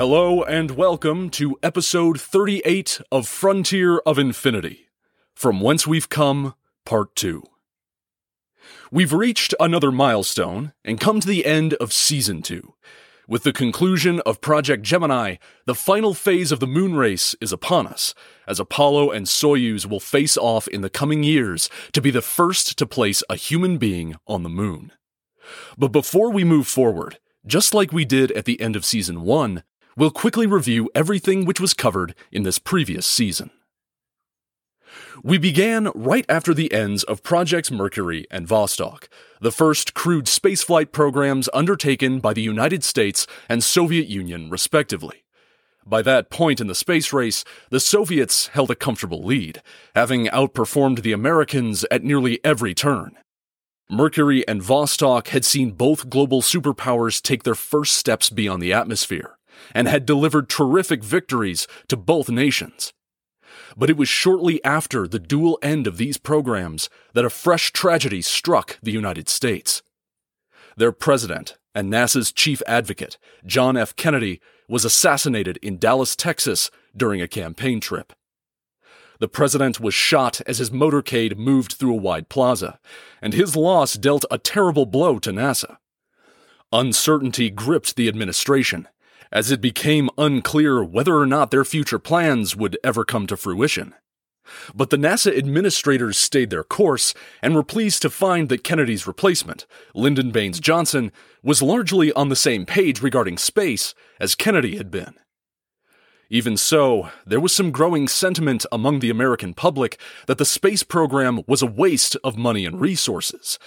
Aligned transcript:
Hello 0.00 0.42
and 0.42 0.70
welcome 0.70 1.28
to 1.28 1.58
episode 1.62 2.18
38 2.18 3.02
of 3.12 3.28
Frontier 3.28 3.98
of 4.06 4.18
Infinity 4.18 4.86
From 5.34 5.60
Whence 5.60 5.86
We've 5.86 6.08
Come, 6.08 6.54
Part 6.86 7.14
2. 7.16 7.42
We've 8.90 9.12
reached 9.12 9.52
another 9.60 9.92
milestone 9.92 10.72
and 10.86 10.98
come 10.98 11.20
to 11.20 11.28
the 11.28 11.44
end 11.44 11.74
of 11.74 11.92
Season 11.92 12.40
2. 12.40 12.72
With 13.28 13.42
the 13.42 13.52
conclusion 13.52 14.20
of 14.20 14.40
Project 14.40 14.84
Gemini, 14.84 15.36
the 15.66 15.74
final 15.74 16.14
phase 16.14 16.50
of 16.50 16.60
the 16.60 16.66
moon 16.66 16.96
race 16.96 17.36
is 17.42 17.52
upon 17.52 17.86
us, 17.86 18.14
as 18.48 18.58
Apollo 18.58 19.10
and 19.10 19.26
Soyuz 19.26 19.84
will 19.84 20.00
face 20.00 20.38
off 20.38 20.66
in 20.66 20.80
the 20.80 20.88
coming 20.88 21.22
years 21.22 21.68
to 21.92 22.00
be 22.00 22.10
the 22.10 22.22
first 22.22 22.78
to 22.78 22.86
place 22.86 23.22
a 23.28 23.36
human 23.36 23.76
being 23.76 24.16
on 24.26 24.44
the 24.44 24.48
moon. 24.48 24.92
But 25.76 25.88
before 25.88 26.32
we 26.32 26.42
move 26.42 26.66
forward, 26.66 27.18
just 27.46 27.74
like 27.74 27.92
we 27.92 28.06
did 28.06 28.32
at 28.32 28.46
the 28.46 28.62
end 28.62 28.76
of 28.76 28.86
Season 28.86 29.20
1, 29.20 29.62
we'll 29.96 30.10
quickly 30.10 30.46
review 30.46 30.90
everything 30.94 31.44
which 31.44 31.60
was 31.60 31.74
covered 31.74 32.14
in 32.30 32.42
this 32.42 32.58
previous 32.58 33.06
season. 33.06 33.50
We 35.22 35.38
began 35.38 35.90
right 35.94 36.24
after 36.28 36.54
the 36.54 36.72
ends 36.72 37.04
of 37.04 37.22
Projects 37.22 37.70
Mercury 37.70 38.26
and 38.30 38.48
Vostok, 38.48 39.08
the 39.40 39.52
first 39.52 39.94
crewed 39.94 40.24
spaceflight 40.24 40.92
programs 40.92 41.48
undertaken 41.52 42.20
by 42.20 42.32
the 42.32 42.42
United 42.42 42.82
States 42.82 43.26
and 43.48 43.62
Soviet 43.62 44.08
Union, 44.08 44.48
respectively. 44.50 45.24
By 45.86 46.02
that 46.02 46.30
point 46.30 46.60
in 46.60 46.66
the 46.66 46.74
space 46.74 47.12
race, 47.12 47.44
the 47.70 47.80
Soviets 47.80 48.48
held 48.48 48.70
a 48.70 48.74
comfortable 48.74 49.22
lead, 49.22 49.62
having 49.94 50.26
outperformed 50.26 51.02
the 51.02 51.12
Americans 51.12 51.84
at 51.90 52.04
nearly 52.04 52.38
every 52.44 52.74
turn. 52.74 53.16
Mercury 53.90 54.46
and 54.46 54.62
Vostok 54.62 55.28
had 55.28 55.44
seen 55.44 55.72
both 55.72 56.08
global 56.08 56.42
superpowers 56.42 57.20
take 57.20 57.42
their 57.42 57.54
first 57.56 57.94
steps 57.94 58.30
beyond 58.30 58.62
the 58.62 58.72
atmosphere, 58.72 59.36
and 59.74 59.88
had 59.88 60.06
delivered 60.06 60.48
terrific 60.48 61.02
victories 61.02 61.66
to 61.88 61.96
both 61.96 62.28
nations. 62.28 62.92
But 63.76 63.90
it 63.90 63.96
was 63.96 64.08
shortly 64.08 64.62
after 64.64 65.06
the 65.06 65.18
dual 65.18 65.58
end 65.62 65.86
of 65.86 65.96
these 65.96 66.18
programs 66.18 66.88
that 67.14 67.24
a 67.24 67.30
fresh 67.30 67.72
tragedy 67.72 68.22
struck 68.22 68.78
the 68.82 68.92
United 68.92 69.28
States. 69.28 69.82
Their 70.76 70.92
president 70.92 71.56
and 71.74 71.92
NASA's 71.92 72.32
chief 72.32 72.62
advocate, 72.66 73.18
John 73.44 73.76
F. 73.76 73.94
Kennedy, 73.94 74.40
was 74.68 74.84
assassinated 74.84 75.58
in 75.58 75.78
Dallas, 75.78 76.16
Texas 76.16 76.70
during 76.96 77.20
a 77.20 77.28
campaign 77.28 77.80
trip. 77.80 78.12
The 79.20 79.28
president 79.28 79.80
was 79.80 79.94
shot 79.94 80.40
as 80.46 80.58
his 80.58 80.70
motorcade 80.70 81.36
moved 81.36 81.74
through 81.74 81.92
a 81.92 82.00
wide 82.00 82.28
plaza, 82.28 82.80
and 83.20 83.34
his 83.34 83.54
loss 83.54 83.94
dealt 83.94 84.24
a 84.30 84.38
terrible 84.38 84.86
blow 84.86 85.18
to 85.18 85.30
NASA. 85.30 85.76
Uncertainty 86.72 87.50
gripped 87.50 87.96
the 87.96 88.08
administration, 88.08 88.88
as 89.32 89.50
it 89.50 89.60
became 89.60 90.10
unclear 90.18 90.82
whether 90.82 91.16
or 91.16 91.26
not 91.26 91.50
their 91.50 91.64
future 91.64 91.98
plans 91.98 92.56
would 92.56 92.76
ever 92.82 93.04
come 93.04 93.26
to 93.26 93.36
fruition. 93.36 93.94
But 94.74 94.90
the 94.90 94.96
NASA 94.96 95.36
administrators 95.36 96.18
stayed 96.18 96.50
their 96.50 96.64
course 96.64 97.14
and 97.40 97.54
were 97.54 97.62
pleased 97.62 98.02
to 98.02 98.10
find 98.10 98.48
that 98.48 98.64
Kennedy's 98.64 99.06
replacement, 99.06 99.66
Lyndon 99.94 100.30
Baines 100.32 100.60
Johnson, 100.60 101.12
was 101.42 101.62
largely 101.62 102.12
on 102.12 102.28
the 102.28 102.36
same 102.36 102.66
page 102.66 103.00
regarding 103.00 103.38
space 103.38 103.94
as 104.18 104.34
Kennedy 104.34 104.76
had 104.76 104.90
been. 104.90 105.14
Even 106.32 106.56
so, 106.56 107.10
there 107.26 107.40
was 107.40 107.52
some 107.52 107.72
growing 107.72 108.06
sentiment 108.06 108.64
among 108.70 109.00
the 109.00 109.10
American 109.10 109.52
public 109.52 110.00
that 110.26 110.38
the 110.38 110.44
space 110.44 110.84
program 110.84 111.42
was 111.48 111.60
a 111.60 111.66
waste 111.66 112.16
of 112.22 112.36
money 112.36 112.64
and 112.64 112.80
resources, 112.80 113.58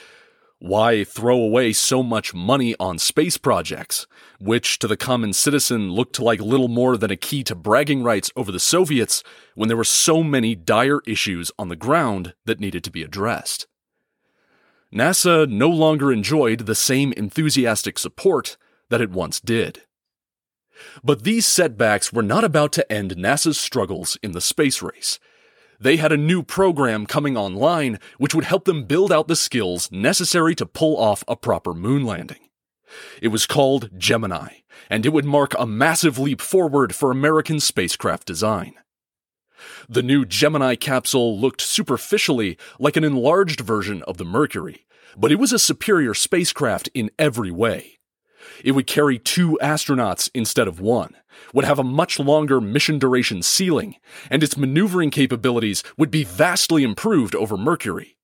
why 0.64 1.04
throw 1.04 1.36
away 1.36 1.74
so 1.74 2.02
much 2.02 2.34
money 2.34 2.74
on 2.80 2.98
space 2.98 3.38
projects, 3.38 4.08
which 4.40 4.80
to 4.80 4.88
the 4.88 4.96
common 4.96 5.34
citizen 5.34 5.92
looked 5.92 6.22
like 6.22 6.40
little 6.40 6.70
more 6.70 6.96
than 6.96 7.12
a 7.12 7.18
key 7.18 7.44
to 7.44 7.54
bragging 7.54 8.02
rights 8.02 8.32
over 8.38 8.50
the 8.50 8.62
Soviets 8.62 9.26
when 9.56 9.68
there 9.68 9.76
were 9.76 9.84
so 9.84 10.24
many 10.24 10.56
dire 10.56 11.02
issues 11.06 11.52
on 11.60 11.68
the 11.68 11.76
ground 11.76 12.34
that 12.46 12.62
needed 12.62 12.82
to 12.86 12.92
be 12.92 13.04
addressed? 13.04 13.68
NASA 14.96 15.50
no 15.50 15.68
longer 15.68 16.14
enjoyed 16.14 16.60
the 16.60 16.76
same 16.76 17.12
enthusiastic 17.12 18.00
support 18.00 18.56
that 18.90 19.02
it 19.02 19.12
once 19.12 19.42
did. 19.42 19.82
But 21.04 21.26
these 21.26 21.46
setbacks 21.46 22.14
were 22.14 22.24
not 22.24 22.46
about 22.46 22.72
to 22.72 22.90
end 22.90 23.18
NASA's 23.18 23.60
struggles 23.60 24.18
in 24.24 24.32
the 24.32 24.40
space 24.40 24.82
race 24.82 25.20
they 25.80 25.98
had 25.98 26.12
a 26.12 26.18
new 26.18 26.44
program 26.44 27.06
coming 27.06 27.36
online 27.36 28.00
which 28.18 28.34
would 28.34 28.46
help 28.46 28.66
them 28.66 28.86
build 28.86 29.12
out 29.12 29.28
the 29.28 29.36
skills 29.36 29.92
necessary 29.92 30.56
to 30.56 30.66
pull 30.66 30.98
off 30.98 31.24
a 31.28 31.36
proper 31.36 31.74
moon 31.74 32.06
landing. 32.06 32.50
It 33.22 33.30
was 33.30 33.46
called 33.46 33.90
Gemini, 33.98 34.58
and 34.90 35.06
it 35.06 35.14
would 35.14 35.26
mark 35.26 35.54
a 35.58 35.66
massive 35.66 36.20
leap 36.20 36.42
forward 36.42 36.94
for 36.94 37.12
American 37.12 37.60
spacecraft 37.60 38.28
design. 38.28 38.76
The 39.88 40.04
new 40.04 40.26
Gemini 40.26 40.76
capsule 40.76 41.40
looked 41.40 41.62
superficially 41.62 42.58
like 42.80 42.98
an 42.98 43.04
enlarged 43.04 43.62
version 43.62 44.02
of 44.04 44.18
the 44.18 44.26
Mercury, 44.26 44.86
but 45.18 45.32
it 45.32 45.40
was 45.40 45.54
a 45.54 45.60
superior 45.60 46.14
spacecraft 46.14 46.90
in 46.94 47.12
every 47.18 47.52
way. 47.52 48.00
It 48.64 48.72
would 48.72 48.88
carry 48.88 49.20
two 49.20 49.58
astronauts 49.62 50.30
instead 50.34 50.68
of 50.68 50.80
one, 50.80 51.16
would 51.54 51.66
have 51.66 51.80
a 51.80 51.84
much 51.84 52.20
longer 52.20 52.62
mission 52.62 53.00
duration 53.00 53.42
ceiling, 53.42 53.96
and 54.30 54.44
its 54.44 54.58
maneuvering 54.58 55.12
capabilities 55.12 55.84
would 55.98 56.12
be 56.12 56.24
vastly 56.24 56.84
improved 56.84 57.36
over 57.36 57.58
Mercury. 57.58 58.18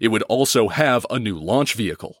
It 0.00 0.08
would 0.08 0.22
also 0.22 0.68
have 0.68 1.06
a 1.10 1.18
new 1.18 1.38
launch 1.38 1.74
vehicle. 1.74 2.16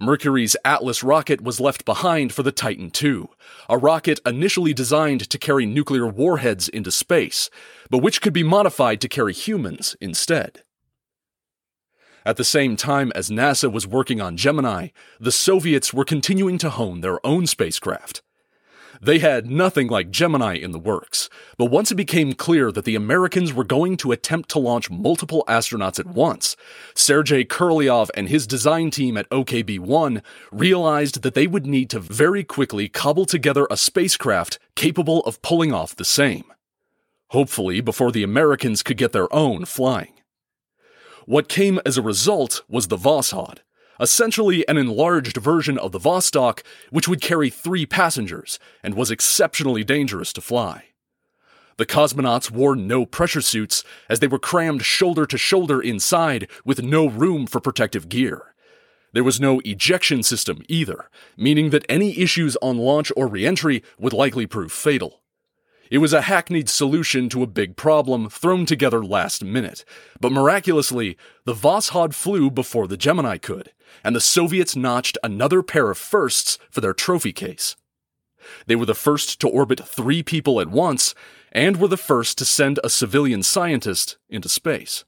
Mercury's 0.00 0.56
Atlas 0.64 1.02
rocket 1.02 1.40
was 1.40 1.58
left 1.58 1.84
behind 1.84 2.32
for 2.32 2.44
the 2.44 2.52
Titan 2.52 2.92
II, 3.02 3.24
a 3.68 3.76
rocket 3.76 4.20
initially 4.24 4.72
designed 4.72 5.28
to 5.28 5.38
carry 5.38 5.66
nuclear 5.66 6.06
warheads 6.06 6.68
into 6.68 6.92
space, 6.92 7.50
but 7.90 7.98
which 7.98 8.22
could 8.22 8.32
be 8.32 8.44
modified 8.44 9.00
to 9.00 9.08
carry 9.08 9.32
humans 9.32 9.96
instead. 10.00 10.62
At 12.28 12.36
the 12.36 12.44
same 12.44 12.76
time 12.76 13.10
as 13.14 13.30
NASA 13.30 13.72
was 13.72 13.86
working 13.86 14.20
on 14.20 14.36
Gemini, 14.36 14.88
the 15.18 15.32
Soviets 15.32 15.94
were 15.94 16.04
continuing 16.04 16.58
to 16.58 16.68
hone 16.68 17.00
their 17.00 17.26
own 17.26 17.46
spacecraft. 17.46 18.20
They 19.00 19.20
had 19.20 19.50
nothing 19.50 19.88
like 19.88 20.10
Gemini 20.10 20.56
in 20.56 20.72
the 20.72 20.78
works, 20.78 21.30
but 21.56 21.70
once 21.70 21.90
it 21.90 21.94
became 21.94 22.34
clear 22.34 22.70
that 22.70 22.84
the 22.84 22.96
Americans 22.96 23.54
were 23.54 23.64
going 23.64 23.96
to 23.96 24.12
attempt 24.12 24.50
to 24.50 24.58
launch 24.58 24.90
multiple 24.90 25.42
astronauts 25.48 25.98
at 25.98 26.08
once, 26.08 26.54
Sergei 26.94 27.46
Korolev 27.46 28.10
and 28.14 28.28
his 28.28 28.46
design 28.46 28.90
team 28.90 29.16
at 29.16 29.30
OKB 29.30 29.78
1 29.78 30.22
realized 30.52 31.22
that 31.22 31.32
they 31.32 31.46
would 31.46 31.64
need 31.64 31.88
to 31.88 31.98
very 31.98 32.44
quickly 32.44 32.90
cobble 32.90 33.24
together 33.24 33.66
a 33.70 33.76
spacecraft 33.78 34.58
capable 34.74 35.20
of 35.20 35.40
pulling 35.40 35.72
off 35.72 35.96
the 35.96 36.04
same. 36.04 36.44
Hopefully, 37.28 37.80
before 37.80 38.12
the 38.12 38.22
Americans 38.22 38.82
could 38.82 38.98
get 38.98 39.12
their 39.12 39.34
own 39.34 39.64
flying. 39.64 40.17
What 41.28 41.46
came 41.46 41.78
as 41.84 41.98
a 41.98 42.02
result 42.02 42.62
was 42.70 42.88
the 42.88 42.96
Voskhod, 42.96 43.58
essentially 44.00 44.66
an 44.66 44.78
enlarged 44.78 45.36
version 45.36 45.76
of 45.76 45.92
the 45.92 45.98
Vostok, 45.98 46.62
which 46.88 47.06
would 47.06 47.20
carry 47.20 47.50
three 47.50 47.84
passengers 47.84 48.58
and 48.82 48.94
was 48.94 49.10
exceptionally 49.10 49.84
dangerous 49.84 50.32
to 50.32 50.40
fly. 50.40 50.84
The 51.76 51.84
cosmonauts 51.84 52.50
wore 52.50 52.74
no 52.74 53.04
pressure 53.04 53.42
suits 53.42 53.84
as 54.08 54.20
they 54.20 54.26
were 54.26 54.38
crammed 54.38 54.86
shoulder 54.86 55.26
to 55.26 55.36
shoulder 55.36 55.82
inside 55.82 56.48
with 56.64 56.82
no 56.82 57.06
room 57.06 57.46
for 57.46 57.60
protective 57.60 58.08
gear. 58.08 58.54
There 59.12 59.22
was 59.22 59.38
no 59.38 59.60
ejection 59.66 60.22
system 60.22 60.62
either, 60.66 61.10
meaning 61.36 61.68
that 61.70 61.84
any 61.90 62.18
issues 62.18 62.56
on 62.62 62.78
launch 62.78 63.12
or 63.18 63.26
reentry 63.26 63.82
would 63.98 64.14
likely 64.14 64.46
prove 64.46 64.72
fatal. 64.72 65.20
It 65.90 65.98
was 65.98 66.12
a 66.12 66.22
hackneyed 66.22 66.68
solution 66.68 67.28
to 67.30 67.42
a 67.42 67.46
big 67.46 67.76
problem 67.76 68.28
thrown 68.28 68.66
together 68.66 69.02
last 69.04 69.42
minute, 69.42 69.84
but 70.20 70.32
miraculously, 70.32 71.16
the 71.44 71.54
Voskhod 71.54 72.14
flew 72.14 72.50
before 72.50 72.86
the 72.86 72.96
Gemini 72.96 73.38
could, 73.38 73.72
and 74.04 74.14
the 74.14 74.20
Soviets 74.20 74.76
notched 74.76 75.16
another 75.22 75.62
pair 75.62 75.90
of 75.90 75.96
firsts 75.96 76.58
for 76.70 76.80
their 76.80 76.92
trophy 76.92 77.32
case. 77.32 77.74
They 78.66 78.76
were 78.76 78.86
the 78.86 78.94
first 78.94 79.40
to 79.40 79.48
orbit 79.48 79.80
three 79.86 80.22
people 80.22 80.60
at 80.60 80.68
once, 80.68 81.14
and 81.52 81.78
were 81.78 81.88
the 81.88 81.96
first 81.96 82.36
to 82.38 82.44
send 82.44 82.78
a 82.84 82.90
civilian 82.90 83.42
scientist 83.42 84.18
into 84.28 84.48
space. 84.48 85.04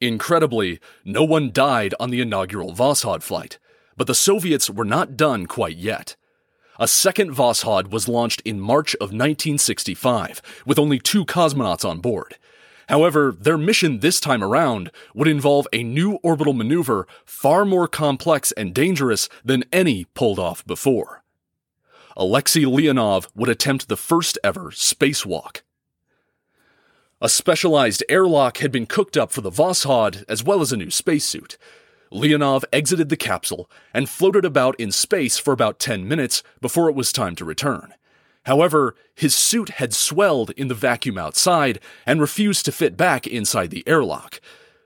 Incredibly, 0.00 0.80
no 1.04 1.24
one 1.24 1.52
died 1.52 1.94
on 1.98 2.10
the 2.10 2.20
inaugural 2.20 2.74
Voskhod 2.74 3.22
flight, 3.22 3.58
but 3.96 4.06
the 4.06 4.14
Soviets 4.14 4.68
were 4.68 4.84
not 4.84 5.16
done 5.16 5.46
quite 5.46 5.76
yet. 5.76 6.16
A 6.82 6.88
second 6.88 7.30
Voskhod 7.30 7.92
was 7.92 8.08
launched 8.08 8.42
in 8.44 8.58
March 8.58 8.94
of 8.96 9.12
1965, 9.12 10.42
with 10.66 10.80
only 10.80 10.98
two 10.98 11.24
cosmonauts 11.24 11.88
on 11.88 12.00
board. 12.00 12.38
However, 12.88 13.36
their 13.38 13.56
mission 13.56 14.00
this 14.00 14.18
time 14.18 14.42
around 14.42 14.90
would 15.14 15.28
involve 15.28 15.68
a 15.72 15.84
new 15.84 16.14
orbital 16.24 16.54
maneuver 16.54 17.06
far 17.24 17.64
more 17.64 17.86
complex 17.86 18.50
and 18.50 18.74
dangerous 18.74 19.28
than 19.44 19.62
any 19.72 20.06
pulled 20.06 20.40
off 20.40 20.66
before. 20.66 21.22
Alexei 22.16 22.62
Leonov 22.62 23.28
would 23.32 23.48
attempt 23.48 23.86
the 23.86 23.96
first 23.96 24.36
ever 24.42 24.72
spacewalk. 24.72 25.60
A 27.20 27.28
specialized 27.28 28.02
airlock 28.08 28.56
had 28.56 28.72
been 28.72 28.86
cooked 28.86 29.16
up 29.16 29.30
for 29.30 29.40
the 29.40 29.52
Voskhod 29.52 30.24
as 30.28 30.42
well 30.42 30.60
as 30.60 30.72
a 30.72 30.76
new 30.76 30.90
spacesuit. 30.90 31.56
Leonov 32.12 32.64
exited 32.72 33.08
the 33.08 33.16
capsule 33.16 33.70
and 33.94 34.08
floated 34.08 34.44
about 34.44 34.78
in 34.78 34.92
space 34.92 35.38
for 35.38 35.52
about 35.52 35.78
10 35.78 36.06
minutes 36.06 36.42
before 36.60 36.88
it 36.88 36.94
was 36.94 37.12
time 37.12 37.34
to 37.36 37.44
return. 37.44 37.94
However, 38.44 38.94
his 39.14 39.34
suit 39.34 39.70
had 39.70 39.94
swelled 39.94 40.50
in 40.50 40.68
the 40.68 40.74
vacuum 40.74 41.16
outside 41.16 41.80
and 42.06 42.20
refused 42.20 42.64
to 42.64 42.72
fit 42.72 42.96
back 42.96 43.26
inside 43.26 43.70
the 43.70 43.86
airlock. 43.86 44.40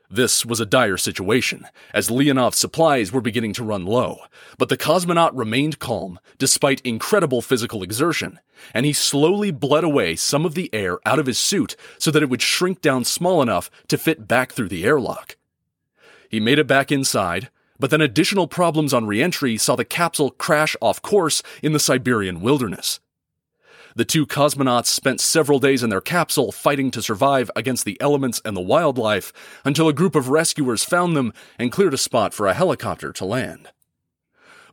This 0.08 0.46
was 0.46 0.60
a 0.60 0.66
dire 0.66 0.96
situation, 0.96 1.66
as 1.92 2.10
Leonov's 2.10 2.58
supplies 2.58 3.10
were 3.10 3.20
beginning 3.20 3.54
to 3.54 3.64
run 3.64 3.84
low, 3.84 4.20
but 4.56 4.68
the 4.68 4.76
cosmonaut 4.76 5.32
remained 5.34 5.80
calm 5.80 6.20
despite 6.38 6.80
incredible 6.82 7.42
physical 7.42 7.82
exertion, 7.82 8.38
and 8.72 8.86
he 8.86 8.92
slowly 8.92 9.50
bled 9.50 9.82
away 9.82 10.14
some 10.14 10.44
of 10.46 10.54
the 10.54 10.72
air 10.72 11.00
out 11.04 11.18
of 11.18 11.26
his 11.26 11.38
suit 11.38 11.74
so 11.98 12.12
that 12.12 12.22
it 12.22 12.30
would 12.30 12.42
shrink 12.42 12.80
down 12.80 13.04
small 13.04 13.42
enough 13.42 13.68
to 13.88 13.98
fit 13.98 14.28
back 14.28 14.52
through 14.52 14.68
the 14.68 14.84
airlock. 14.84 15.36
He 16.28 16.40
made 16.40 16.58
it 16.58 16.66
back 16.66 16.90
inside, 16.90 17.50
but 17.78 17.90
then 17.90 18.00
additional 18.00 18.46
problems 18.46 18.94
on 18.94 19.06
reentry 19.06 19.56
saw 19.56 19.76
the 19.76 19.84
capsule 19.84 20.30
crash 20.30 20.76
off 20.80 21.02
course 21.02 21.42
in 21.62 21.72
the 21.72 21.80
Siberian 21.80 22.40
wilderness. 22.40 23.00
The 23.94 24.04
two 24.04 24.26
cosmonauts 24.26 24.88
spent 24.88 25.22
several 25.22 25.58
days 25.58 25.82
in 25.82 25.88
their 25.88 26.02
capsule 26.02 26.52
fighting 26.52 26.90
to 26.90 27.02
survive 27.02 27.50
against 27.56 27.86
the 27.86 27.98
elements 27.98 28.42
and 28.44 28.54
the 28.54 28.60
wildlife 28.60 29.32
until 29.64 29.88
a 29.88 29.94
group 29.94 30.14
of 30.14 30.28
rescuers 30.28 30.84
found 30.84 31.16
them 31.16 31.32
and 31.58 31.72
cleared 31.72 31.94
a 31.94 31.98
spot 31.98 32.34
for 32.34 32.46
a 32.46 32.52
helicopter 32.52 33.10
to 33.12 33.24
land. 33.24 33.70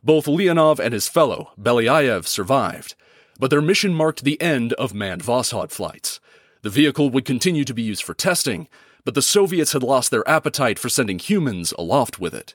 Both 0.02 0.26
Leonov 0.26 0.78
and 0.78 0.92
his 0.92 1.08
fellow, 1.08 1.52
Belyaev, 1.58 2.26
survived, 2.26 2.94
but 3.38 3.48
their 3.48 3.62
mission 3.62 3.94
marked 3.94 4.24
the 4.24 4.40
end 4.42 4.74
of 4.74 4.92
manned 4.92 5.22
Voskhod 5.22 5.70
flights. 5.70 6.20
The 6.60 6.68
vehicle 6.68 7.08
would 7.08 7.24
continue 7.24 7.64
to 7.64 7.74
be 7.74 7.82
used 7.82 8.02
for 8.02 8.12
testing, 8.12 8.68
but 9.04 9.14
the 9.14 9.22
Soviets 9.22 9.72
had 9.72 9.82
lost 9.82 10.10
their 10.10 10.28
appetite 10.28 10.78
for 10.78 10.88
sending 10.88 11.18
humans 11.18 11.72
aloft 11.78 12.18
with 12.18 12.34
it. 12.34 12.54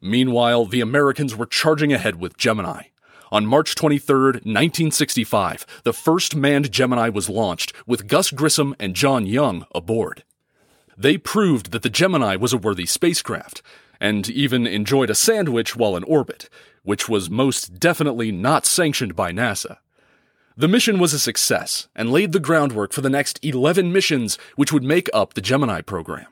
Meanwhile, 0.00 0.66
the 0.66 0.80
Americans 0.80 1.34
were 1.36 1.46
charging 1.46 1.92
ahead 1.92 2.16
with 2.16 2.36
Gemini. 2.36 2.84
On 3.32 3.44
March 3.44 3.74
23, 3.74 4.24
1965, 4.24 5.66
the 5.82 5.92
first 5.92 6.36
manned 6.36 6.70
Gemini 6.70 7.08
was 7.08 7.28
launched 7.28 7.72
with 7.86 8.06
Gus 8.06 8.30
Grissom 8.30 8.74
and 8.78 8.94
John 8.94 9.26
Young 9.26 9.66
aboard. 9.74 10.22
They 10.96 11.18
proved 11.18 11.72
that 11.72 11.82
the 11.82 11.90
Gemini 11.90 12.36
was 12.36 12.52
a 12.52 12.58
worthy 12.58 12.86
spacecraft, 12.86 13.62
and 14.00 14.28
even 14.30 14.66
enjoyed 14.66 15.10
a 15.10 15.14
sandwich 15.14 15.76
while 15.76 15.96
in 15.96 16.04
orbit, 16.04 16.48
which 16.82 17.08
was 17.08 17.28
most 17.28 17.78
definitely 17.80 18.30
not 18.30 18.64
sanctioned 18.64 19.16
by 19.16 19.32
NASA. 19.32 19.78
The 20.58 20.68
mission 20.68 20.98
was 20.98 21.12
a 21.12 21.18
success 21.18 21.86
and 21.94 22.10
laid 22.10 22.32
the 22.32 22.40
groundwork 22.40 22.94
for 22.94 23.02
the 23.02 23.10
next 23.10 23.38
11 23.44 23.92
missions 23.92 24.38
which 24.54 24.72
would 24.72 24.82
make 24.82 25.10
up 25.12 25.34
the 25.34 25.42
Gemini 25.42 25.82
program. 25.82 26.28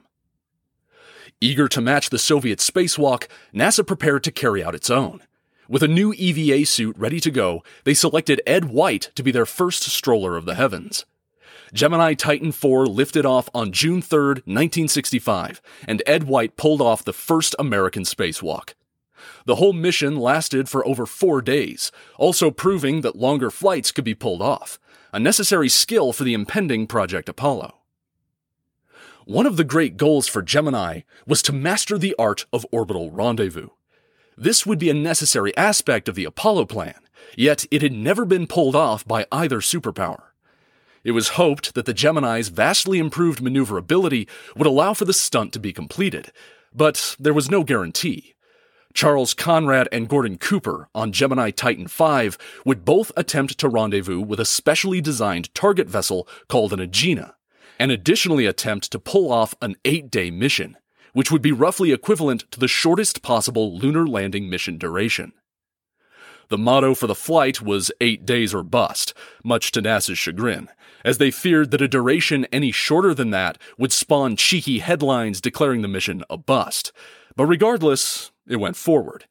Eager 1.43 1.69
to 1.69 1.83
match 1.83 2.09
the 2.09 2.19
Soviet 2.19 2.59
spacewalk, 2.59 3.27
NASA 3.55 3.87
prepared 3.87 4.25
to 4.25 4.33
carry 4.33 4.65
out 4.65 4.75
its 4.75 4.89
own. 4.89 5.21
With 5.69 5.83
a 5.83 5.89
new 5.89 6.15
EVA 6.15 6.65
suit 6.65 6.97
ready 6.97 7.21
to 7.21 7.31
go, 7.31 7.63
they 7.85 7.93
selected 7.93 8.41
Ed 8.47 8.67
White 8.67 9.11
to 9.15 9.23
be 9.23 9.31
their 9.31 9.45
first 9.45 9.83
stroller 9.83 10.39
of 10.39 10.47
the 10.47 10.55
heavens. 10.55 11.05
Gemini 11.75 12.15
Titan 12.15 12.49
IV 12.49 12.89
lifted 12.89 13.27
off 13.27 13.51
on 13.53 13.73
June 13.73 14.01
3, 14.01 14.19
1965, 14.19 15.61
and 15.87 16.03
Ed 16.07 16.25
White 16.25 16.57
pulled 16.57 16.81
off 16.81 17.05
the 17.05 17.13
first 17.13 17.55
American 17.59 18.05
spacewalk. 18.05 18.73
The 19.47 19.57
whole 19.57 19.73
mission 19.73 20.17
lasted 20.17 20.69
for 20.69 20.87
over 20.87 21.07
four 21.07 21.43
days, 21.43 21.93
also 22.19 22.51
proving 22.51 23.01
that 23.03 23.17
longer 23.17 23.51
flights 23.51 23.93
could 23.93 24.05
be 24.05 24.15
pulled 24.15 24.43
off, 24.43 24.79
a 25.13 25.21
necessary 25.21 25.69
skill 25.69 26.13
for 26.13 26.25
the 26.25 26.35
impending 26.35 26.87
Project 26.87 27.29
Apollo. 27.29 27.75
One 29.27 29.47
of 29.47 29.57
the 29.57 29.65
great 29.65 29.97
goals 29.97 30.29
for 30.29 30.43
Gemini 30.43 31.01
was 31.27 31.41
to 31.43 31.53
master 31.53 31.97
the 31.97 32.15
art 32.19 32.45
of 32.53 32.67
orbital 32.71 33.11
rendezvous. 33.11 33.69
This 34.37 34.67
would 34.67 34.79
be 34.79 34.91
a 34.91 34.95
necessary 34.95 35.57
aspect 35.57 36.09
of 36.09 36.15
the 36.15 36.25
Apollo 36.25 36.67
plan, 36.67 36.99
yet 37.37 37.65
it 37.71 37.81
had 37.81 37.93
never 37.93 38.25
been 38.25 38.47
pulled 38.47 38.77
off 38.77 39.07
by 39.07 39.27
either 39.33 39.61
superpower. 39.61 40.25
It 41.05 41.13
was 41.13 41.31
hoped 41.31 41.75
that 41.75 41.87
the 41.87 41.95
Gemini's 41.95 42.49
vastly 42.49 42.99
improved 42.99 43.43
maneuverability 43.43 44.27
would 44.57 44.67
allow 44.67 44.95
for 44.95 45.05
the 45.05 45.13
stunt 45.13 45.53
to 45.53 45.61
be 45.61 45.73
completed, 45.73 46.33
but 46.75 47.15
there 47.19 47.35
was 47.35 47.51
no 47.51 47.63
guarantee. 47.63 48.34
Charles 48.95 49.35
Conrad 49.35 49.89
and 49.93 50.09
Gordon 50.09 50.39
Cooper 50.39 50.89
on 50.95 51.13
Gemini 51.13 51.51
Titan 51.51 51.89
V 51.89 52.31
would 52.65 52.85
both 52.85 53.13
attempt 53.17 53.59
to 53.59 53.69
rendezvous 53.69 54.21
with 54.21 54.41
a 54.41 54.45
specially 54.45 55.01
designed 55.01 55.55
target 55.55 55.89
vessel 55.89 56.27
called 56.49 56.73
an 56.73 56.79
Agena, 56.79 57.35
and 57.79 57.91
additionally 57.91 58.47
attempt 58.47 58.91
to 58.93 58.99
pull 58.99 59.33
off 59.33 59.55
an 59.61 59.77
eight 59.85 60.11
day 60.11 60.31
mission 60.31 60.77
which 61.15 61.31
would 61.31 61.41
be 61.41 61.53
roughly 61.53 61.93
equivalent 61.93 62.51
to 62.51 62.61
the 62.61 62.69
shortest 62.69 63.23
possible 63.23 63.75
lunar 63.79 64.07
landing 64.07 64.51
mission 64.51 64.77
duration. 64.77 65.33
The 66.49 66.59
motto 66.59 66.95
for 66.95 67.07
the 67.07 67.15
flight 67.15 67.63
was 67.63 67.91
eight 68.03 68.27
days 68.27 68.53
or 68.53 68.63
bust, 68.63 69.15
much 69.43 69.71
to 69.73 69.81
NASA's 69.81 70.19
chagrin, 70.19 70.69
as 71.03 71.17
they 71.17 71.31
feared 71.31 71.71
that 71.71 71.81
a 71.81 71.89
duration 71.89 72.45
any 72.53 72.71
shorter 72.71 73.15
than 73.15 73.31
that 73.31 73.57
would 73.79 73.93
spawn 73.93 74.37
cheeky 74.37 74.81
headlines 74.81 75.41
declaring 75.41 75.81
the 75.81 75.89
mission 75.89 76.23
a 76.29 76.37
bust. 76.37 76.93
But 77.35 77.47
regardless, 77.47 78.31
it 78.49 78.57
went 78.57 78.77
forward. 78.77 79.27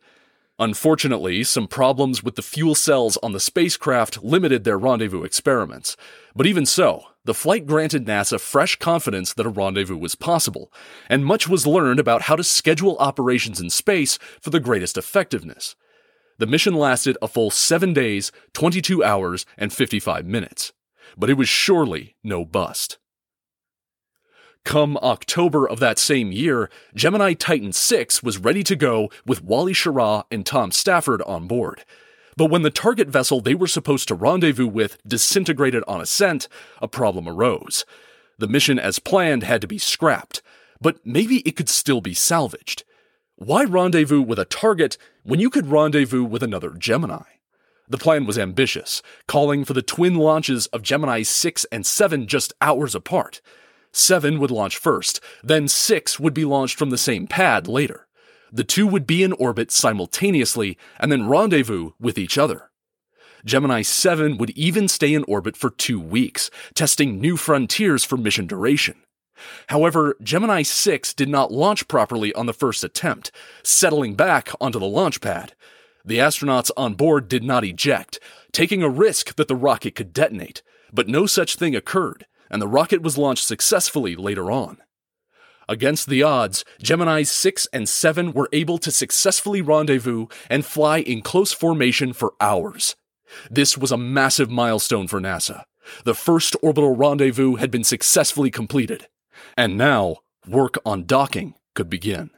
Unfortunately, 0.59 1.43
some 1.43 1.67
problems 1.67 2.23
with 2.23 2.35
the 2.35 2.43
fuel 2.43 2.75
cells 2.75 3.17
on 3.23 3.31
the 3.31 3.39
spacecraft 3.39 4.23
limited 4.23 4.63
their 4.63 4.77
rendezvous 4.77 5.23
experiments. 5.23 5.97
But 6.35 6.45
even 6.45 6.65
so, 6.65 7.05
the 7.25 7.33
flight 7.33 7.65
granted 7.65 8.05
NASA 8.05 8.39
fresh 8.39 8.75
confidence 8.75 9.33
that 9.33 9.45
a 9.45 9.49
rendezvous 9.49 9.97
was 9.97 10.13
possible, 10.13 10.71
and 11.09 11.25
much 11.25 11.47
was 11.47 11.65
learned 11.65 11.99
about 11.99 12.23
how 12.23 12.35
to 12.35 12.43
schedule 12.43 12.97
operations 12.99 13.59
in 13.59 13.71
space 13.71 14.19
for 14.39 14.51
the 14.51 14.59
greatest 14.59 14.95
effectiveness. 14.97 15.75
The 16.37 16.47
mission 16.47 16.75
lasted 16.75 17.17
a 17.21 17.27
full 17.27 17.49
7 17.49 17.93
days, 17.93 18.31
22 18.53 19.03
hours, 19.03 19.45
and 19.57 19.73
55 19.73 20.25
minutes. 20.25 20.71
But 21.17 21.29
it 21.29 21.35
was 21.35 21.49
surely 21.49 22.15
no 22.23 22.45
bust. 22.45 22.99
Come 24.65 24.97
October 24.97 25.67
of 25.67 25.79
that 25.79 25.99
same 25.99 26.31
year, 26.31 26.69
Gemini 26.95 27.33
Titan 27.33 27.73
6 27.73 28.23
was 28.23 28.37
ready 28.37 28.63
to 28.63 28.77
go 28.77 29.09
with 29.25 29.43
Wally 29.43 29.73
Schirra 29.73 30.23
and 30.31 30.45
Tom 30.45 30.71
Stafford 30.71 31.21
on 31.23 31.47
board. 31.47 31.83
But 32.37 32.49
when 32.49 32.61
the 32.61 32.71
target 32.71 33.09
vessel 33.09 33.41
they 33.41 33.55
were 33.55 33.67
supposed 33.67 34.07
to 34.07 34.15
rendezvous 34.15 34.67
with 34.67 34.97
disintegrated 35.05 35.83
on 35.85 36.01
ascent, 36.01 36.47
a 36.81 36.87
problem 36.87 37.27
arose. 37.27 37.85
The 38.39 38.47
mission 38.47 38.79
as 38.79 38.99
planned 38.99 39.43
had 39.43 39.61
to 39.61 39.67
be 39.67 39.77
scrapped, 39.77 40.41
but 40.81 41.05
maybe 41.05 41.39
it 41.39 41.55
could 41.55 41.69
still 41.69 42.01
be 42.01 42.13
salvaged. 42.13 42.83
Why 43.35 43.65
rendezvous 43.65 44.21
with 44.21 44.39
a 44.39 44.45
target 44.45 44.97
when 45.23 45.39
you 45.39 45.49
could 45.49 45.67
rendezvous 45.67 46.23
with 46.23 46.41
another 46.41 46.71
Gemini? 46.71 47.23
The 47.89 47.97
plan 47.97 48.25
was 48.25 48.39
ambitious, 48.39 49.01
calling 49.27 49.65
for 49.65 49.73
the 49.73 49.81
twin 49.81 50.15
launches 50.15 50.67
of 50.67 50.81
Gemini 50.81 51.21
6 51.21 51.65
and 51.65 51.85
7 51.85 52.27
just 52.27 52.53
hours 52.61 52.95
apart. 52.95 53.41
7 53.93 54.39
would 54.39 54.51
launch 54.51 54.77
first, 54.77 55.21
then 55.43 55.67
6 55.67 56.19
would 56.19 56.33
be 56.33 56.45
launched 56.45 56.77
from 56.77 56.89
the 56.89 56.97
same 56.97 57.27
pad 57.27 57.67
later 57.67 58.07
the 58.53 58.63
two 58.63 58.85
would 58.85 59.07
be 59.07 59.23
in 59.23 59.33
orbit 59.33 59.71
simultaneously 59.71 60.77
and 60.99 61.11
then 61.11 61.27
rendezvous 61.27 61.91
with 61.99 62.19
each 62.19 62.37
other. 62.37 62.69
Gemini 63.43 63.81
7 63.81 64.37
would 64.37 64.51
even 64.51 64.87
stay 64.87 65.13
in 65.13 65.23
orbit 65.23 65.57
for 65.57 65.71
two 65.71 65.99
weeks, 65.99 66.51
testing 66.75 67.19
new 67.19 67.35
frontiers 67.35 68.05
for 68.05 68.15
mission 68.15 68.45
duration. 68.45 68.95
However, 69.67 70.15
Gemini 70.21 70.61
6 70.61 71.15
did 71.15 71.27
not 71.27 71.51
launch 71.51 71.87
properly 71.87 72.31
on 72.35 72.45
the 72.45 72.53
first 72.53 72.83
attempt, 72.83 73.31
settling 73.63 74.13
back 74.13 74.51
onto 74.61 74.79
the 74.79 74.85
launch 74.85 75.19
pad. 75.19 75.53
The 76.05 76.19
astronauts 76.19 76.69
on 76.77 76.93
board 76.93 77.27
did 77.27 77.43
not 77.43 77.65
eject, 77.65 78.19
taking 78.51 78.83
a 78.83 78.89
risk 78.89 79.35
that 79.35 79.47
the 79.47 79.55
rocket 79.55 79.95
could 79.95 80.13
detonate, 80.13 80.61
but 80.93 81.07
no 81.07 81.25
such 81.25 81.55
thing 81.55 81.75
occurred, 81.75 82.27
and 82.53 82.61
the 82.61 82.67
rocket 82.67 83.01
was 83.01 83.17
launched 83.17 83.45
successfully 83.45 84.15
later 84.15 84.51
on. 84.51 84.77
Against 85.67 86.07
the 86.07 86.21
odds, 86.21 86.63
Gemini 86.79 87.23
6 87.23 87.67
and 87.73 87.89
7 87.89 88.31
were 88.31 88.47
able 88.53 88.77
to 88.77 88.91
successfully 88.91 89.59
rendezvous 89.59 90.27
and 90.51 90.63
fly 90.63 90.99
in 90.99 91.23
close 91.23 91.51
formation 91.51 92.13
for 92.13 92.35
hours. 92.39 92.95
This 93.49 93.75
was 93.75 93.91
a 93.91 93.97
massive 93.97 94.51
milestone 94.51 95.07
for 95.07 95.19
NASA. 95.19 95.63
The 96.05 96.13
first 96.13 96.55
orbital 96.61 96.95
rendezvous 96.95 97.55
had 97.55 97.71
been 97.71 97.83
successfully 97.83 98.51
completed, 98.51 99.07
and 99.57 99.75
now 99.75 100.17
work 100.47 100.75
on 100.85 101.05
docking 101.05 101.55
could 101.73 101.89
begin. 101.89 102.29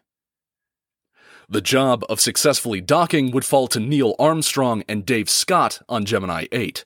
The 1.50 1.62
job 1.62 2.06
of 2.08 2.22
successfully 2.22 2.80
docking 2.80 3.32
would 3.32 3.44
fall 3.44 3.68
to 3.68 3.82
Neil 3.82 4.16
Armstrong 4.18 4.86
and 4.88 5.06
Dave 5.06 5.30
Scott 5.30 5.82
on 5.90 6.06
Gemini 6.06 6.46
8, 6.54 6.86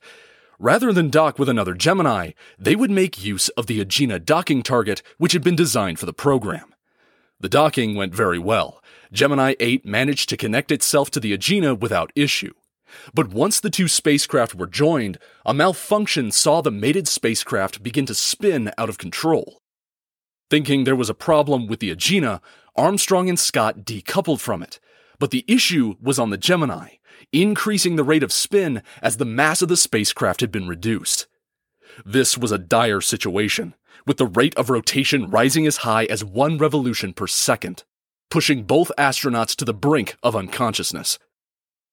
Rather 0.61 0.91
than 0.91 1.09
dock 1.09 1.39
with 1.39 1.47
another 1.47 1.73
Gemini, 1.73 2.31
they 2.57 2.75
would 2.75 2.91
make 2.91 3.23
use 3.23 3.47
of 3.49 3.67
the 3.67 3.83
Agena 3.83 4.23
docking 4.23 4.61
target, 4.61 5.01
which 5.17 5.31
had 5.31 5.41
been 5.41 5.55
designed 5.55 5.97
for 5.97 6.05
the 6.05 6.11
program. 6.11 6.75
The 7.39 7.47
docking 7.47 7.95
went 7.95 8.13
very 8.13 8.39
well. 8.39 8.83
Gemini 9.13 9.55
8 9.61 9.85
managed 9.85 10.27
to 10.29 10.37
connect 10.37 10.69
itself 10.69 11.09
to 11.11 11.21
the 11.21 11.35
Agena 11.35 11.79
without 11.79 12.11
issue. 12.13 12.53
But 13.13 13.29
once 13.29 13.61
the 13.61 13.69
two 13.69 13.87
spacecraft 13.87 14.53
were 14.53 14.67
joined, 14.67 15.17
a 15.45 15.53
malfunction 15.53 16.29
saw 16.29 16.59
the 16.59 16.71
mated 16.71 17.07
spacecraft 17.07 17.81
begin 17.81 18.05
to 18.07 18.13
spin 18.13 18.73
out 18.77 18.89
of 18.89 18.97
control. 18.97 19.61
Thinking 20.49 20.83
there 20.83 20.95
was 20.95 21.09
a 21.09 21.13
problem 21.13 21.67
with 21.67 21.79
the 21.79 21.95
Agena, 21.95 22.41
Armstrong 22.75 23.29
and 23.29 23.39
Scott 23.39 23.85
decoupled 23.85 24.41
from 24.41 24.61
it, 24.61 24.81
but 25.19 25.31
the 25.31 25.45
issue 25.47 25.95
was 26.01 26.19
on 26.19 26.31
the 26.31 26.37
Gemini, 26.37 26.95
increasing 27.31 27.95
the 27.95 28.03
rate 28.03 28.23
of 28.23 28.31
spin 28.31 28.81
as 29.01 29.17
the 29.17 29.25
mass 29.25 29.61
of 29.61 29.69
the 29.69 29.77
spacecraft 29.77 30.41
had 30.41 30.51
been 30.51 30.67
reduced. 30.67 31.27
This 32.05 32.37
was 32.37 32.51
a 32.51 32.57
dire 32.57 33.01
situation, 33.01 33.75
with 34.05 34.17
the 34.17 34.27
rate 34.27 34.55
of 34.55 34.69
rotation 34.69 35.29
rising 35.29 35.65
as 35.67 35.77
high 35.77 36.05
as 36.05 36.23
one 36.23 36.57
revolution 36.57 37.13
per 37.13 37.27
second, 37.27 37.83
pushing 38.29 38.63
both 38.63 38.91
astronauts 38.97 39.55
to 39.55 39.65
the 39.65 39.73
brink 39.73 40.15
of 40.23 40.35
unconsciousness. 40.35 41.19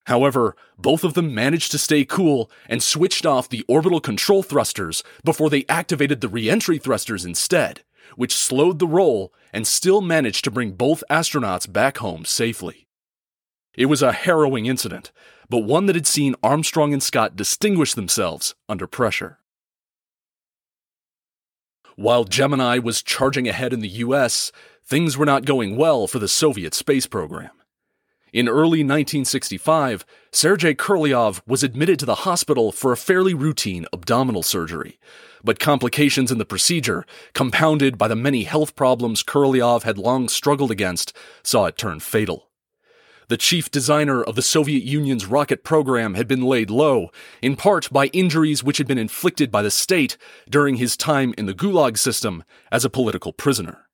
However, 0.07 0.55
both 0.79 1.03
of 1.03 1.15
them 1.15 1.35
managed 1.35 1.73
to 1.73 1.79
stay 1.79 2.05
cool 2.05 2.51
and 2.69 2.83
switched 2.83 3.27
off 3.27 3.49
the 3.49 3.65
orbital 3.67 4.01
control 4.01 4.43
thrusters 4.43 5.03
before 5.25 5.51
they 5.51 5.65
activated 5.69 6.21
the 6.21 6.29
reentry 6.29 6.79
thrusters 6.79 7.25
instead, 7.25 7.83
which 8.15 8.35
slowed 8.35 8.79
the 8.79 8.87
roll 8.87 9.33
and 9.53 9.67
still 9.67 10.01
managed 10.01 10.45
to 10.45 10.51
bring 10.51 10.73
both 10.73 11.03
astronauts 11.11 11.71
back 11.71 11.99
home 11.99 12.25
safely. 12.25 12.86
It 13.77 13.87
was 13.87 14.03
a 14.03 14.13
harrowing 14.13 14.67
incident, 14.67 15.13
but 15.51 15.59
one 15.59 15.87
that 15.87 15.97
had 15.97 16.07
seen 16.07 16.35
Armstrong 16.43 16.93
and 16.93 17.03
Scott 17.03 17.37
distinguish 17.37 17.95
themselves 17.95 18.55
under 18.69 18.87
pressure. 18.87 19.39
While 21.97 22.25
Gemini 22.25 22.79
was 22.79 23.03
charging 23.03 23.49
ahead 23.49 23.73
in 23.73 23.81
the 23.81 23.89
US, 23.89 24.51
things 24.85 25.17
were 25.17 25.27
not 25.27 25.45
going 25.45 25.77
well 25.77 26.07
for 26.07 26.19
the 26.19 26.29
Soviet 26.29 26.75
space 26.75 27.07
program. 27.07 27.51
In 28.33 28.49
early 28.49 28.81
1965, 28.81 30.05
Sergei 30.31 30.75
Korolyov 30.75 31.41
was 31.47 31.63
admitted 31.63 31.99
to 32.01 32.07
the 32.07 32.17
hospital 32.17 32.71
for 32.71 32.93
a 32.93 32.97
fairly 32.97 33.33
routine 33.33 33.87
abdominal 33.95 34.43
surgery, 34.43 34.99
but 35.43 35.59
complications 35.59 36.31
in 36.31 36.37
the 36.37 36.45
procedure, 36.45 37.07
compounded 37.33 37.97
by 37.97 38.09
the 38.09 38.17
many 38.17 38.45
health 38.45 38.75
problems 38.75 39.23
Korolyov 39.23 39.85
had 39.85 39.97
long 39.97 40.29
struggled 40.29 40.71
against, 40.71 41.17
saw 41.43 41.65
it 41.65 41.79
turn 41.79 42.01
fatal. 42.01 42.46
The 43.29 43.37
chief 43.37 43.73
designer 43.73 44.23
of 44.23 44.37
the 44.37 44.43
Soviet 44.43 44.85
Union's 44.85 45.27
rocket 45.27 45.65
program 45.65 46.15
had 46.15 46.29
been 46.29 46.43
laid 46.43 46.71
low, 46.71 47.11
in 47.43 47.57
part 47.57 47.91
by 47.91 48.07
injuries 48.09 48.63
which 48.63 48.79
had 48.79 48.87
been 48.87 48.99
inflicted 48.99 49.51
by 49.51 49.63
the 49.63 49.71
state 49.71 50.17
during 50.49 50.77
his 50.77 50.97
time 50.97 51.35
in 51.37 51.47
the 51.47 51.55
Gulag 51.55 51.99
system 51.99 52.45
as 52.71 52.85
a 52.85 52.91
political 52.91 53.33
prisoner. 53.33 53.89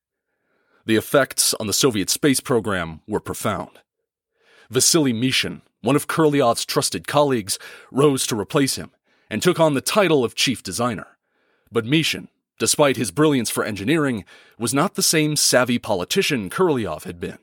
The 0.85 0.97
effects 0.97 1.55
on 1.55 1.67
the 1.67 1.73
Soviet 1.73 2.11
space 2.11 2.41
program 2.41 3.01
were 3.09 3.21
profound. 3.21 3.81
Vasily 4.69 5.15
Mishin, 5.15 5.63
one 5.81 5.97
of 5.97 6.09
Korolyov's 6.09 6.67
trusted 6.67 7.09
colleagues, 7.09 7.59
rose 7.91 8.27
to 8.27 8.39
replace 8.39 8.77
him 8.77 8.91
and 9.31 9.43
took 9.43 9.59
on 9.59 9.73
the 9.73 9.81
title 9.81 10.27
of 10.27 10.35
chief 10.35 10.63
designer. 10.63 11.07
But 11.71 11.87
Mishin, 11.87 12.29
despite 12.59 12.99
his 12.99 13.11
brilliance 13.11 13.49
for 13.49 13.65
engineering, 13.65 14.27
was 14.59 14.75
not 14.75 14.95
the 14.95 15.03
same 15.03 15.37
savvy 15.37 15.79
politician 15.79 16.51
Korolyov 16.51 17.05
had 17.05 17.19
been. 17.19 17.39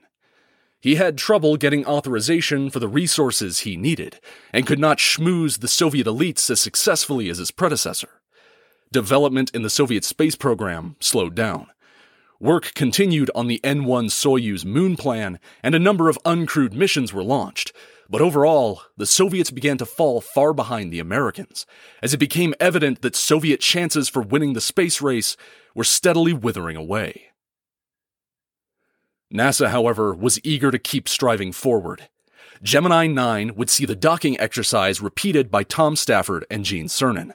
He 0.79 0.95
had 0.95 1.17
trouble 1.17 1.57
getting 1.57 1.85
authorization 1.85 2.69
for 2.69 2.79
the 2.79 2.87
resources 2.87 3.59
he 3.59 3.75
needed, 3.75 4.19
and 4.53 4.65
could 4.65 4.79
not 4.79 4.97
schmooze 4.97 5.59
the 5.59 5.67
Soviet 5.67 6.07
elites 6.07 6.49
as 6.49 6.61
successfully 6.61 7.29
as 7.29 7.37
his 7.37 7.51
predecessor. 7.51 8.21
Development 8.91 9.51
in 9.53 9.61
the 9.61 9.69
Soviet 9.69 10.03
space 10.03 10.35
program 10.35 10.95
slowed 10.99 11.35
down, 11.35 11.67
Work 12.41 12.73
continued 12.73 13.29
on 13.35 13.47
the 13.47 13.59
N 13.65 13.83
1 13.83 14.05
Soyuz 14.07 14.63
moon 14.63 14.95
plan, 14.95 15.39
and 15.61 15.75
a 15.75 15.79
number 15.79 16.07
of 16.07 16.17
uncrewed 16.23 16.71
missions 16.71 17.11
were 17.11 17.23
launched. 17.23 17.73
But 18.09 18.21
overall, 18.21 18.83
the 18.95 19.05
Soviets 19.05 19.51
began 19.51 19.77
to 19.79 19.85
fall 19.85 20.21
far 20.21 20.53
behind 20.53 20.93
the 20.93 21.01
Americans, 21.01 21.65
as 22.01 22.13
it 22.13 22.17
became 22.17 22.55
evident 22.57 23.01
that 23.01 23.17
Soviet 23.17 23.59
chances 23.59 24.07
for 24.07 24.21
winning 24.21 24.53
the 24.53 24.61
space 24.61 25.01
race 25.01 25.35
were 25.75 25.83
steadily 25.83 26.31
withering 26.31 26.77
away. 26.77 27.28
NASA, 29.33 29.69
however, 29.69 30.13
was 30.13 30.39
eager 30.43 30.71
to 30.71 30.79
keep 30.79 31.07
striving 31.07 31.51
forward. 31.51 32.09
Gemini 32.63 33.07
9 33.07 33.55
would 33.55 33.69
see 33.69 33.85
the 33.85 33.95
docking 33.95 34.39
exercise 34.39 35.01
repeated 35.01 35.51
by 35.51 35.63
Tom 35.63 35.95
Stafford 35.95 36.45
and 36.49 36.65
Gene 36.65 36.87
Cernan. 36.87 37.33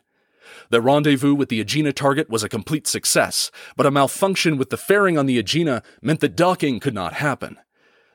The 0.70 0.82
rendezvous 0.82 1.34
with 1.34 1.48
the 1.48 1.64
Agena 1.64 1.94
target 1.94 2.28
was 2.28 2.42
a 2.42 2.48
complete 2.48 2.86
success, 2.86 3.50
but 3.76 3.86
a 3.86 3.90
malfunction 3.90 4.56
with 4.56 4.70
the 4.70 4.76
fairing 4.76 5.16
on 5.16 5.26
the 5.26 5.42
Agena 5.42 5.82
meant 6.02 6.20
that 6.20 6.36
docking 6.36 6.80
could 6.80 6.94
not 6.94 7.14
happen. 7.14 7.58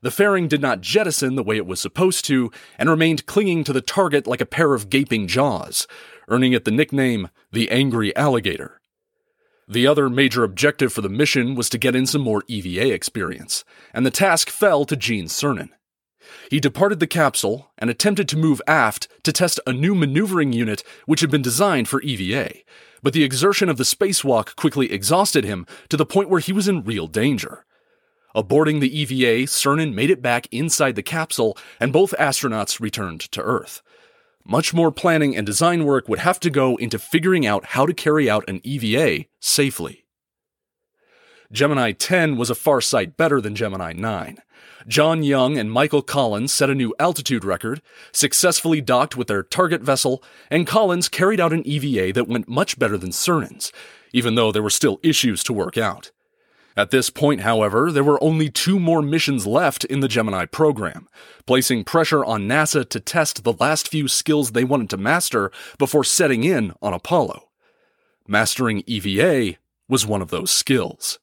The 0.01 0.11
fairing 0.11 0.47
did 0.47 0.61
not 0.61 0.81
jettison 0.81 1.35
the 1.35 1.43
way 1.43 1.57
it 1.57 1.65
was 1.65 1.81
supposed 1.81 2.25
to, 2.25 2.51
and 2.77 2.89
remained 2.89 3.25
clinging 3.25 3.63
to 3.65 3.73
the 3.73 3.81
target 3.81 4.27
like 4.27 4.41
a 4.41 4.45
pair 4.45 4.73
of 4.73 4.89
gaping 4.89 5.27
jaws, 5.27 5.87
earning 6.27 6.53
it 6.53 6.63
the 6.63 6.71
nickname 6.71 7.29
the 7.51 7.69
Angry 7.69 8.15
Alligator. 8.15 8.78
The 9.71 9.85
other 9.85 10.09
major 10.09 10.43
objective 10.43 10.91
for 10.91 11.01
the 11.01 11.09
mission 11.09 11.53
was 11.53 11.69
to 11.69 11.77
get 11.77 11.95
in 11.95 12.07
some 12.07 12.21
more 12.21 12.41
EVA 12.47 12.91
experience, 12.91 13.63
and 13.93 14.03
the 14.03 14.09
task 14.09 14.49
fell 14.49 14.83
to 14.85 14.95
Gene 14.95 15.27
Cernan. 15.27 15.69
He 16.49 16.59
departed 16.59 16.99
the 16.99 17.05
capsule 17.05 17.69
and 17.77 17.87
attempted 17.87 18.27
to 18.29 18.37
move 18.37 18.63
aft 18.65 19.07
to 19.23 19.31
test 19.31 19.59
a 19.67 19.73
new 19.73 19.93
maneuvering 19.93 20.53
unit 20.53 20.83
which 21.05 21.21
had 21.21 21.29
been 21.29 21.43
designed 21.43 21.87
for 21.87 22.01
EVA, 22.01 22.51
but 23.03 23.13
the 23.13 23.23
exertion 23.23 23.69
of 23.69 23.77
the 23.77 23.83
spacewalk 23.83 24.55
quickly 24.55 24.91
exhausted 24.91 25.45
him 25.45 25.67
to 25.89 25.97
the 25.97 26.05
point 26.05 26.29
where 26.29 26.39
he 26.39 26.51
was 26.51 26.67
in 26.67 26.83
real 26.83 27.05
danger. 27.05 27.63
Aborting 28.35 28.79
the 28.79 28.99
EVA, 28.99 29.45
Cernan 29.45 29.93
made 29.93 30.09
it 30.09 30.21
back 30.21 30.47
inside 30.51 30.95
the 30.95 31.03
capsule, 31.03 31.55
and 31.79 31.93
both 31.93 32.15
astronauts 32.19 32.79
returned 32.79 33.21
to 33.31 33.41
Earth. 33.41 33.83
Much 34.45 34.73
more 34.73 34.91
planning 34.91 35.35
and 35.35 35.45
design 35.45 35.85
work 35.85 36.07
would 36.07 36.19
have 36.19 36.39
to 36.39 36.49
go 36.49 36.75
into 36.77 36.97
figuring 36.97 37.45
out 37.45 37.65
how 37.65 37.85
to 37.85 37.93
carry 37.93 38.29
out 38.29 38.47
an 38.49 38.61
EVA 38.63 39.25
safely. 39.39 40.05
Gemini 41.51 41.91
10 41.91 42.37
was 42.37 42.49
a 42.49 42.55
far 42.55 42.79
sight 42.79 43.17
better 43.17 43.41
than 43.41 43.55
Gemini 43.55 43.93
9. 43.93 44.37
John 44.87 45.23
Young 45.23 45.57
and 45.57 45.71
Michael 45.71 46.01
Collins 46.01 46.53
set 46.53 46.69
a 46.69 46.75
new 46.75 46.93
altitude 46.99 47.43
record, 47.43 47.81
successfully 48.11 48.81
docked 48.81 49.17
with 49.17 49.27
their 49.27 49.43
target 49.43 49.81
vessel, 49.81 50.23
and 50.49 50.67
Collins 50.67 51.09
carried 51.09 51.39
out 51.39 51.53
an 51.53 51.65
EVA 51.67 52.13
that 52.13 52.27
went 52.27 52.47
much 52.47 52.79
better 52.79 52.97
than 52.97 53.11
Cernan's, 53.11 53.71
even 54.13 54.35
though 54.35 54.51
there 54.51 54.63
were 54.63 54.69
still 54.69 54.99
issues 55.03 55.43
to 55.43 55.53
work 55.53 55.77
out. 55.77 56.11
At 56.77 56.91
this 56.91 57.09
point, 57.09 57.41
however, 57.41 57.91
there 57.91 58.03
were 58.03 58.23
only 58.23 58.49
two 58.49 58.79
more 58.79 59.01
missions 59.01 59.45
left 59.45 59.83
in 59.85 59.99
the 59.99 60.07
Gemini 60.07 60.45
program, 60.45 61.07
placing 61.45 61.83
pressure 61.83 62.23
on 62.23 62.47
NASA 62.47 62.87
to 62.89 62.99
test 62.99 63.43
the 63.43 63.53
last 63.53 63.89
few 63.89 64.07
skills 64.07 64.51
they 64.51 64.63
wanted 64.63 64.89
to 64.91 64.97
master 64.97 65.51
before 65.77 66.03
setting 66.03 66.43
in 66.43 66.73
on 66.81 66.93
Apollo. 66.93 67.49
Mastering 68.27 68.83
EVA 68.85 69.57
was 69.87 70.05
one 70.05 70.21
of 70.21 70.29
those 70.29 70.51
skills. 70.51 71.19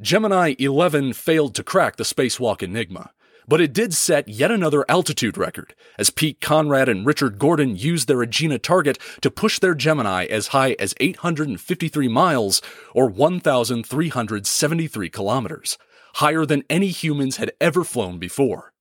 Gemini 0.00 0.54
11 0.58 1.12
failed 1.12 1.54
to 1.54 1.62
crack 1.62 1.96
the 1.96 2.04
spacewalk 2.04 2.62
enigma, 2.62 3.12
but 3.48 3.60
it 3.60 3.72
did 3.72 3.94
set 3.94 4.28
yet 4.28 4.50
another 4.50 4.84
altitude 4.88 5.38
record, 5.38 5.74
as 5.98 6.10
Pete 6.10 6.40
Conrad 6.40 6.88
and 6.88 7.06
Richard 7.06 7.38
Gordon 7.38 7.76
used 7.76 8.08
their 8.08 8.18
Agena 8.18 8.60
target 8.60 8.98
to 9.20 9.30
push 9.30 9.58
their 9.58 9.74
Gemini 9.74 10.24
as 10.26 10.48
high 10.48 10.76
as 10.78 10.94
853 11.00 12.08
miles, 12.08 12.62
or 12.94 13.08
1,373 13.08 15.10
kilometers, 15.10 15.78
higher 16.14 16.46
than 16.46 16.64
any 16.68 16.88
humans 16.88 17.36
had 17.36 17.52
ever 17.60 17.84
flown 17.84 18.18
before. 18.18 18.72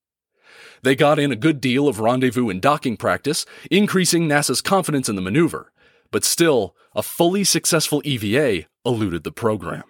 They 0.82 0.96
got 0.96 1.20
in 1.20 1.32
a 1.32 1.36
good 1.36 1.62
deal 1.62 1.88
of 1.88 2.00
rendezvous 2.00 2.50
and 2.50 2.62
docking 2.62 2.98
practice, 2.98 3.46
increasing 3.72 4.28
NASA's 4.28 4.62
confidence 4.62 5.10
in 5.10 5.16
the 5.16 5.22
maneuver, 5.22 5.72
but 6.12 6.24
still, 6.24 6.76
a 6.96 7.02
fully 7.02 7.44
successful 7.44 8.02
EVA 8.06 8.68
eluded 8.86 9.24
the 9.24 9.32
program. 9.32 9.84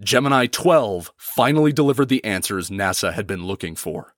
Gemini 0.00 0.46
12 0.46 1.12
finally 1.16 1.72
delivered 1.72 2.08
the 2.08 2.24
answers 2.24 2.70
NASA 2.70 3.12
had 3.12 3.26
been 3.26 3.44
looking 3.44 3.74
for. 3.74 4.14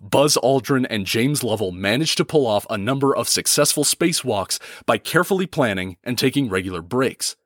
Buzz 0.00 0.36
Aldrin 0.42 0.86
and 0.90 1.06
James 1.06 1.42
Lovell 1.42 1.72
managed 1.72 2.16
to 2.18 2.24
pull 2.24 2.46
off 2.46 2.66
a 2.68 2.76
number 2.76 3.14
of 3.16 3.28
successful 3.28 3.84
spacewalks 3.84 4.58
by 4.86 4.98
carefully 4.98 5.46
planning 5.46 5.96
and 6.04 6.18
taking 6.18 6.48
regular 6.48 6.82
breaks. 6.82 7.36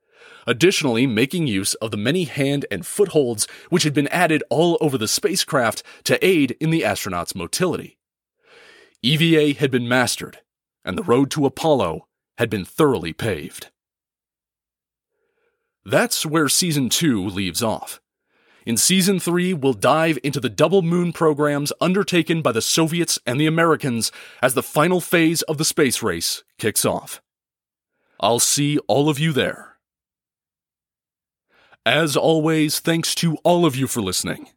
Additionally, 0.46 1.06
making 1.06 1.46
use 1.46 1.74
of 1.74 1.90
the 1.90 1.96
many 1.96 2.24
hand 2.24 2.64
and 2.70 2.86
footholds 2.86 3.46
which 3.68 3.82
had 3.82 3.92
been 3.92 4.08
added 4.08 4.42
all 4.48 4.78
over 4.80 4.96
the 4.96 5.06
spacecraft 5.06 5.82
to 6.04 6.24
aid 6.24 6.56
in 6.58 6.70
the 6.70 6.82
astronauts' 6.82 7.34
motility. 7.34 7.98
EVA 9.02 9.58
had 9.58 9.70
been 9.70 9.86
mastered, 9.86 10.38
and 10.84 10.96
the 10.96 11.02
road 11.04 11.30
to 11.30 11.46
Apollo 11.46 12.08
had 12.38 12.48
been 12.48 12.64
thoroughly 12.64 13.12
paved. 13.12 13.70
That's 15.88 16.26
where 16.26 16.50
Season 16.50 16.90
2 16.90 17.26
leaves 17.26 17.62
off. 17.62 17.98
In 18.66 18.76
Season 18.76 19.18
3, 19.18 19.54
we'll 19.54 19.72
dive 19.72 20.18
into 20.22 20.38
the 20.38 20.50
double 20.50 20.82
moon 20.82 21.14
programs 21.14 21.72
undertaken 21.80 22.42
by 22.42 22.52
the 22.52 22.60
Soviets 22.60 23.18
and 23.24 23.40
the 23.40 23.46
Americans 23.46 24.12
as 24.42 24.52
the 24.52 24.62
final 24.62 25.00
phase 25.00 25.40
of 25.40 25.56
the 25.56 25.64
space 25.64 26.02
race 26.02 26.44
kicks 26.58 26.84
off. 26.84 27.22
I'll 28.20 28.38
see 28.38 28.76
all 28.86 29.08
of 29.08 29.18
you 29.18 29.32
there. 29.32 29.78
As 31.86 32.18
always, 32.18 32.80
thanks 32.80 33.14
to 33.14 33.38
all 33.42 33.64
of 33.64 33.74
you 33.74 33.86
for 33.86 34.02
listening. 34.02 34.50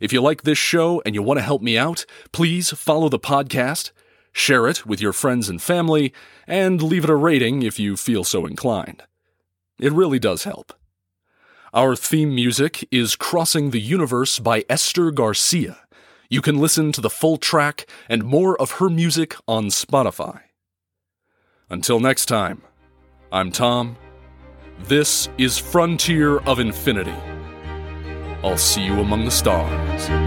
If 0.00 0.12
you 0.12 0.20
like 0.20 0.42
this 0.42 0.58
show 0.58 1.02
and 1.04 1.16
you 1.16 1.22
want 1.22 1.38
to 1.38 1.44
help 1.44 1.62
me 1.62 1.76
out, 1.76 2.06
please 2.30 2.70
follow 2.70 3.08
the 3.08 3.18
podcast, 3.18 3.90
share 4.30 4.68
it 4.68 4.86
with 4.86 5.00
your 5.00 5.12
friends 5.12 5.48
and 5.48 5.60
family, 5.60 6.12
and 6.46 6.80
leave 6.80 7.02
it 7.02 7.10
a 7.10 7.16
rating 7.16 7.62
if 7.62 7.80
you 7.80 7.96
feel 7.96 8.22
so 8.22 8.46
inclined. 8.46 9.02
It 9.78 9.92
really 9.92 10.18
does 10.18 10.44
help. 10.44 10.72
Our 11.74 11.94
theme 11.94 12.34
music 12.34 12.88
is 12.90 13.16
Crossing 13.16 13.70
the 13.70 13.80
Universe 13.80 14.38
by 14.38 14.64
Ester 14.70 15.10
Garcia. 15.10 15.78
You 16.30 16.40
can 16.40 16.58
listen 16.58 16.92
to 16.92 17.00
the 17.00 17.10
full 17.10 17.36
track 17.36 17.86
and 18.08 18.24
more 18.24 18.60
of 18.60 18.72
her 18.72 18.88
music 18.88 19.36
on 19.46 19.66
Spotify. 19.66 20.40
Until 21.68 22.00
next 22.00 22.26
time, 22.26 22.62
I'm 23.30 23.52
Tom. 23.52 23.96
This 24.84 25.28
is 25.36 25.58
Frontier 25.58 26.38
of 26.38 26.58
Infinity. 26.58 27.14
I'll 28.42 28.56
see 28.56 28.84
you 28.84 29.00
among 29.00 29.24
the 29.24 29.30
stars. 29.30 30.25